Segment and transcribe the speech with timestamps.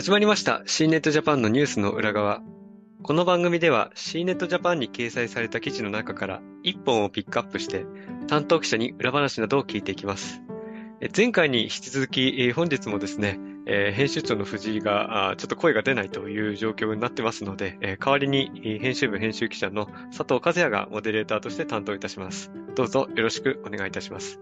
[0.00, 2.40] 始まりました C ネットジャパンのニュースの裏側。
[3.02, 7.84] この番組では C ネットジャパンに掲載された記事の中から1本をピックアップして
[8.26, 10.40] 担当記者に裏話などを聞いていきます。
[11.14, 19.86] 前回に引き続き本日もですね、えー、編集長の藤井がちょっと声が出ないという状況になってますので、えー、代わりに編集部編集記者の
[20.16, 22.50] 佐藤和也がモデレーターとして担当いたします。
[22.74, 24.40] どうぞよろしくお願いいたします。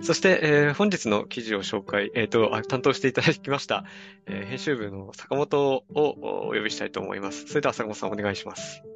[0.00, 3.84] そして、えー、本日の記事を紹介、えっ、と担当していただきました、
[4.26, 7.46] え編集部の坂本をお呼びしたいと思います。
[7.46, 8.93] それでは坂本さんお願いします。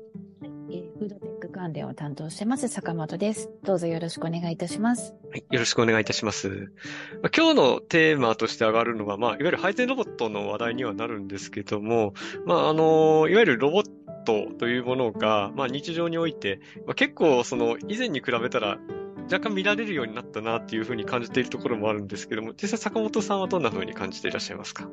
[1.59, 3.51] 関連を担当してます、坂本です。
[3.65, 5.15] どうぞよろしくお願いいたします。
[5.29, 6.49] はい、よろしくお願いいたします。
[7.21, 12.15] まあ、今日のテーマとして上がるのは、まあ、いわゆる配膳ロボットの話題にはなるんですけども、
[12.47, 13.91] まあ、あの、いわゆるロボッ
[14.25, 18.79] トというものが、まあ、日常において、まあ、結構、その、以前に比べたら、
[19.25, 24.89] 若干見られるようになったなっていうふうに感じているところもあるんですけども、実際坂本さんはどんなふうに感じていらっしゃいますか？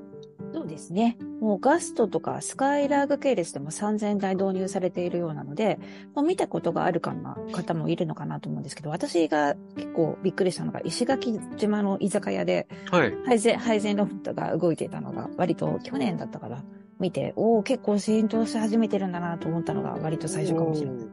[0.76, 1.18] ですね。
[1.41, 5.79] もうガストとかスカイラーグ系列でも3000台導入されているようなので、
[6.13, 13.13] もう見たことがあるかな方もいるのかなと思うんですけど、私が結構びっくりしたのが石垣島の居酒屋で、はい。
[13.26, 16.63] 配膳、配膳ロボットが動いていたのが割と去年だったから
[16.99, 21.07] 見て、おお結構浸透し始めてるんだなと思ったのが割と最初かもしれない。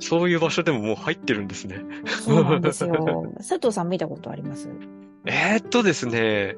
[0.00, 1.80] そういう場所でももう入ってるんですね。
[2.06, 3.32] そうなんですよ。
[3.38, 4.68] 佐藤さん見たことあります？
[5.24, 6.56] えー、っとですね、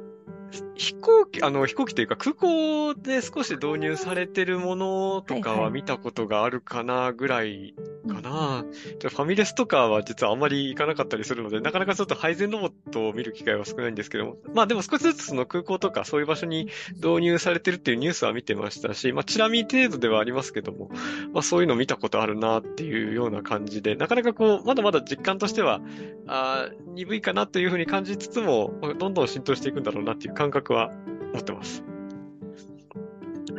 [0.75, 7.75] 飛行機、あの、飛行機というか空港で少し導入されてるものとかは見たことがあるかなぐらい
[8.09, 8.31] かな。
[8.31, 8.65] はいは
[9.05, 20.91] い、ファミレスとかは実はあんまり行かなかったりするので、なかなかちょっと配膳ロボットを見る機会は少ないんですけども、まあでも少しずつその空港とかそういう場所に導入されてるっていうニュースは見てましたし、まあチラ見程度ではありますけども、
[21.33, 25.81] まあそういうの見たことあるなっていうような感じで、なかなかこう、まだまだ実感としては、
[26.27, 30.91] あ鈍いかなというふうに感じつつも、どんどん浸透していくんだろうなっていう感覚は
[31.33, 31.90] 持ってます。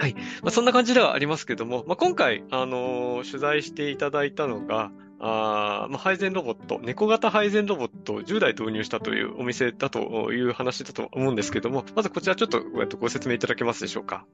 [0.02, 0.16] はい。
[0.16, 12.64] まあ、そんな感じではありますけども、まあ、今回、あのー、取材していただいたのが、あまあ、配膳ロボット、猫型配膳ロボットを10台導入したというお店だという話だと思うんですけども、まずこちらちょっと
[12.98, 14.26] ご説明いただけますでしょうか。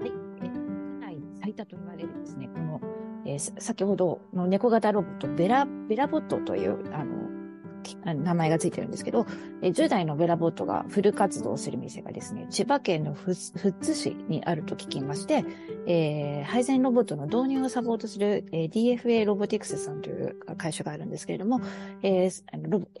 [0.00, 0.12] はい。
[0.12, 2.80] 国内最多と言われるですね、この、
[3.26, 7.25] えー、先ほどの猫型ロボット、ベラ、ベラボットという、あの、
[8.04, 9.26] 名前がついてるんですけど、
[9.62, 15.44] 10台のベラボットがフル稼働する店がですね、千葉県の富津市にあると聞きまして、
[15.86, 21.60] えー、配膳ロボットの導入をサポートする、えー、DFA ロボティクスさんという会社があるんですけれども、
[22.02, 22.42] えー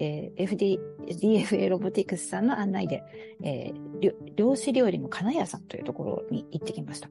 [0.00, 3.02] えー、FD、DFA ロボティクスさんの案内で、
[3.42, 7.08] えー、漁師料理の金谷さんというところに行ってきました。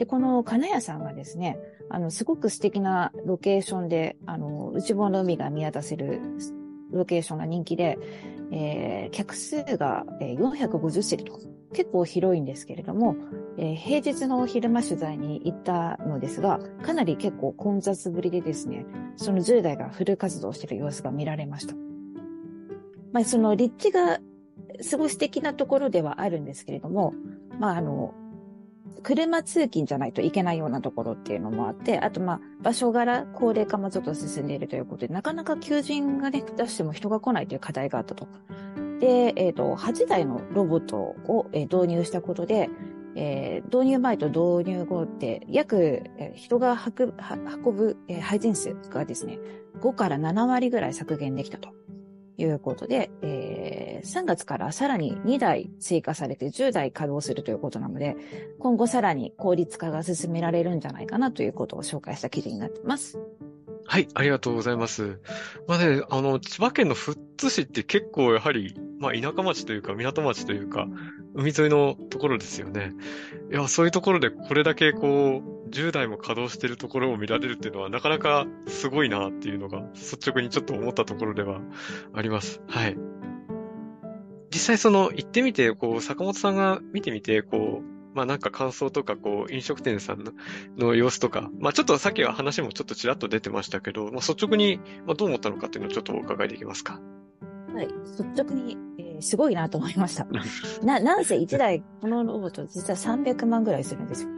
[0.00, 1.58] で、この金谷さんがですね、
[1.90, 6.20] あの、すごく素敵なロケーションで、あの、内房の海が見渡せる
[6.90, 7.98] ロケーションが人気で、
[8.52, 11.38] えー、客数が450席と
[11.72, 13.16] 結構広いんですけれども、
[13.58, 18.84] えー、平日の昼間取材に行ったのですが、かなり結構混雑ぶりでですね、
[19.16, 21.74] その10代がフル活動している様子が見られました。
[23.12, 24.20] まあ、その立地が
[24.80, 27.14] すごい素敵なところではあるんですけれども、
[27.58, 28.14] まあ、あの、
[29.02, 38.28] 車通勤じゃないといけないようなところっていうのもあって、あとまあ場所柄、高齢化もちょっと進んでいるということで、なかなか求人がね、出しても人が来ないという課題があったと。
[39.00, 42.68] で、えっ、ー、と、8台のロボットを、え導入したことで、
[43.16, 47.14] えー、導入前と導入後って、約、えー、人が運ぶ、
[47.66, 49.38] 運ぶ、えー、配膳数がですね、
[49.80, 51.70] 5から7割ぐらい削減できたと。
[52.40, 58.16] いうことで、えー、3月からさらに2台追加されて10台稼働するということなので、
[58.58, 63.18] 今後さらに効率化が進められるんじゃないかなということを紹介した記事になっています。
[63.86, 65.20] はい、ありがとうございます。
[65.66, 70.86] まあね、あの、千葉県の富津市って結構やはり、まあ田舎町というか港町というか、
[71.34, 72.92] 海沿いのところですよね。
[73.50, 81.60] いや、そういうところでこれだけこう、10代も稼働してるところを見られるっていうのはなかなかすごいなっていうのが率直にちょっと思ったところでは
[82.12, 82.60] あります。
[82.68, 82.96] はい。
[84.52, 90.24] 実際その行ってみて、こう、坂本さんが見てみて、こう、まあなんか感想とか、こう、飲食店さん
[90.76, 97.00] の様子とか、まあちょっとさっきは話もちょっとちらっと出てましたけど、まあ率直にまあどう思ったのかっていうのをちょっとお伺いできますか？
[97.72, 97.86] はい。
[97.86, 100.26] 率直に、えー、すごいなと思いました。
[100.82, 104.30] な、なんせ1台、このロボット実は300万ぐらいするんですよ。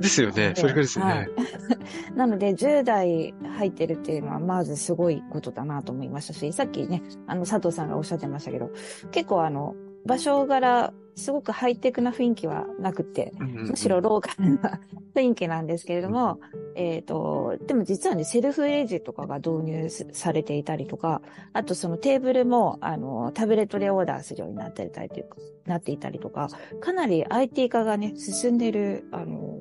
[0.00, 0.54] ですよね。
[0.56, 1.12] それぐらいですよね。
[1.12, 1.30] はい、
[2.16, 8.70] なので、10代入ってるっていうのは、まずすごいことだなと思いましたし、さっきね、あの、佐藤さんがおっしゃってましたけど、
[9.10, 9.74] 結構あの、
[10.06, 14.80] 場所柄、すごくハイテクな雰囲気はなくて、むしろローカルな
[15.14, 16.40] 雰囲気なんですけれども、
[16.74, 21.20] えっ、と、でも実はね、セルフレジとかが導入すされていたりとか、
[21.52, 25.36] あとそのテーブルも、あの、タブレットでオーダーするようになっていたりというか、
[25.66, 26.48] なっていたりとか、
[26.80, 29.58] かなり IT 化がね、進んでいる、あの、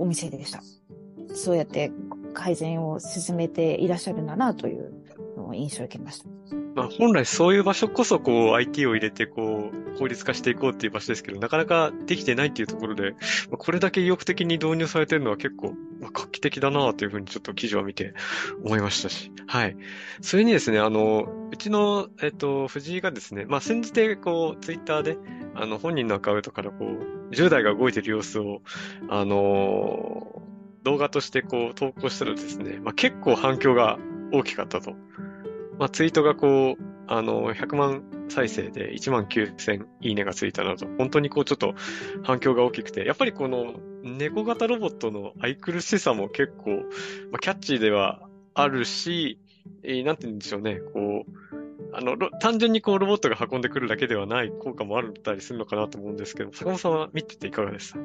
[0.00, 0.62] お店でした。
[1.34, 1.92] そうやって
[2.34, 4.92] 改善を進めていらっしゃるんだなという
[5.36, 6.28] のを印象を受けました。
[6.74, 13.14] まあ、本来そういう場所こそこう IT を入れてこう効率化していこうっていう場所ですけど、なかなかできてないっていうところで、
[13.50, 18.14] これだけ意欲的に導入されてるのは結構、画期的だなというふうにちょっと記事を見て
[18.64, 19.32] 思いましたし。
[19.46, 19.76] はい。
[20.20, 25.18] それにですね、あの、うちの、えっと、藤井がですね、まあ、先日でこう、ツイッターで、
[25.54, 28.62] あの、本人のアカウントからこう、10代が動いてる様子を、
[29.08, 30.42] あの
[30.82, 33.98] 動画としてこう、投稿したらですね、まあ、結構反響が
[34.32, 34.94] 大きかったと。
[35.78, 41.74] まあ、ツイートがこう、あの、100万再生で1万9000いいねがついたなど、本当にこうちょっと
[42.22, 46.70] 反響が大きくて、やっぱりこの猫型ロボットの愛くるしさも結構、
[47.30, 48.20] まあ、キャッチーでは
[48.54, 49.38] あるし、
[49.82, 51.40] えーなんて言うんでしょうね、こう、
[51.92, 57.98] あの、単純にこうロボットが運んでくるだけではない効果もあったりするのかなと思うんですけど、坂本さんは見てていかがでした？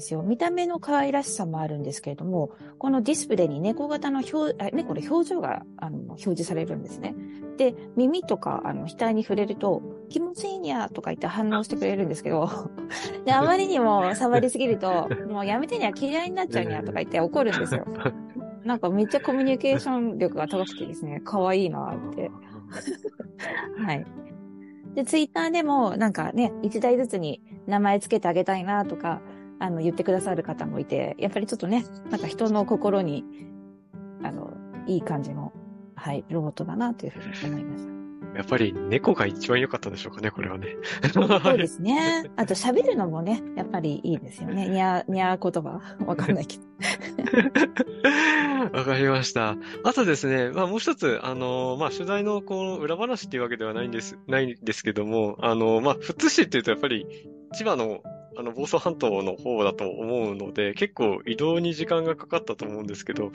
[0.00, 0.22] ですよ。
[0.22, 7.14] 見た目の可愛らしさもあるんですけれども、このディスプレイに猫型の表、あ猫の表情があの表示されるんですね。
[7.56, 12.48] で、耳とかあの額に触れると、気持ちいいにゃとか言って反応してくれるんですけど、
[13.24, 17.86] で、あまりにも触りすぎると、もうやめてにゃ嫌いになっちゃうにゃとか言って怒るんですよ。
[18.64, 22.30] なんかめっちゃコミュニケーション力が高くてですね、可愛いなって。
[23.84, 24.06] はい。
[24.94, 29.20] で、ツイッターでも、なんかね、一台ずつに名前つけてあげたいなとか、
[29.60, 33.24] あの、言ってくださる方もいて、やっぱりちょっとね、なんか人の心に、
[34.22, 34.54] あの、
[34.86, 35.52] いい感じの、
[35.94, 37.90] はい、ロボットだなというふうに思いました。
[38.34, 40.76] やっぱり猫が一番良かったでしょうかね、これはね。
[41.12, 42.24] そうですね。
[42.36, 44.68] あと喋るのもね、やっぱりいいですよね。
[44.68, 45.80] にゃー、にゃー言葉。
[46.06, 46.62] わかんないけど。
[48.78, 49.56] わかりました。
[49.84, 57.06] あとですね、まあもう一つ、あの、まあ取材のこう裏話っていうわけではないんです、ないんですけども、あの、まあ富津市っていうとやっぱり
[57.52, 58.00] 千葉の
[58.36, 63.32] あの房総半島の方だと思うので、結構移動に時間がかかったと思うんですけど、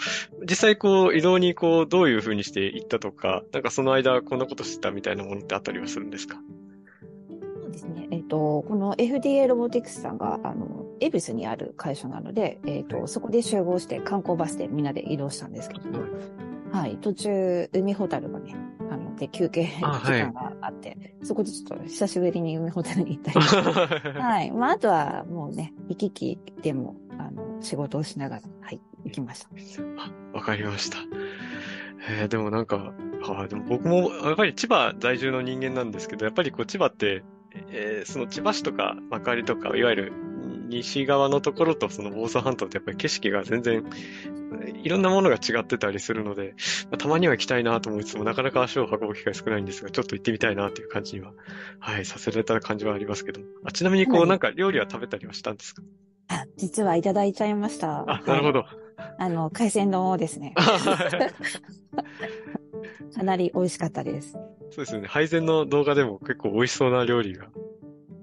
[0.50, 6.38] 実際こう移動にこうどういう風にして行ったとか、なんかその間こんなことしてたみたいなものってあったりはするんですか？
[7.62, 8.08] そうですね。
[8.12, 13.08] えっ、と、この FDA ロボティクスさんが、あの、恵比寿にある会社なので、えっ、と、はい。
[13.08, 16.00] そこで集合して観光バスでみんなで移動したんですけども、
[16.72, 18.56] はい、途中、海ホタルがね、
[18.90, 23.40] あの、で、休憩時間があって、そこでちょっと久しぶりに海ホタルに行ったり
[24.20, 24.52] はい。
[24.52, 29.50] まあ、あとはもうね、行き来でも、あの、仕事をしながら、はい、行きました。
[29.98, 31.00] あわかりました。
[32.08, 32.94] えー、でもなんか、
[33.24, 37.24] あでも僕もやっぱり千葉在住の人間なんですけど、やっぱりこう千葉って、
[37.72, 40.14] えーその千葉市とか幕張とか、いわゆる
[40.68, 43.84] 西側のところとその房総半島ってやっぱり景色が全然、
[44.84, 46.56] いろんなものが違ってたりするので、
[46.90, 51.32] まあたまには行きたいなと思いつつも、なかなか足を運ぶ機会少ないんですが、ちょっと行ってみたいなという感じには、
[51.80, 53.42] はい、させられた感じはありますけど。
[53.64, 55.82] あちなみにこう、はいなんか料理は食べたりはしたんですか？
[56.28, 58.02] あ、実はいただいちゃいました。
[58.08, 58.66] あ、なるほはいど。
[59.20, 60.54] あの、海鮮丼をですね、
[63.16, 64.32] かなり美味しかったです。
[64.72, 65.08] そうですよね。
[65.08, 67.48] 配膳の動画でも結構美味しそうな料理が、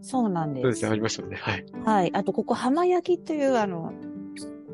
[0.02, 0.62] そうなんです。
[0.62, 1.36] そうですね、ありましたね。
[1.36, 1.64] はい。
[1.84, 2.10] はい。
[2.14, 3.92] あと、ここ、浜焼きという、あの、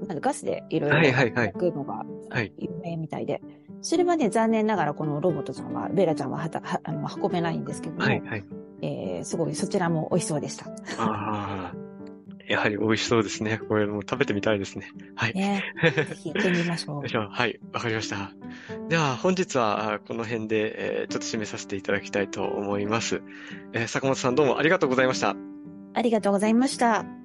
[0.06, 3.42] なんかガスでいろいろはいはいはい焼くのがはい有名みたいで、
[3.82, 8.44] それはね、残念ながらこのロボットちゃんは、ベラちゃんははたはあの運べないんですけども、はい、はい。
[8.80, 10.66] えー、すごいそちらも美味しそうでした。
[10.66, 11.67] ああ、
[12.48, 13.58] やはり美味しそうですね。
[13.68, 14.90] これも食べてみたいですね。
[15.14, 15.34] はい。
[15.34, 15.62] ね。
[15.82, 18.32] ぜひ行ってみましょう はい、わかりました。
[18.88, 23.22] では、本日はあこの辺で、えーちょっと締めさせていただきたいと思います。
[23.72, 25.36] えー坂本さんどうもありがとうございました。
[25.94, 27.17] ありがとうございました。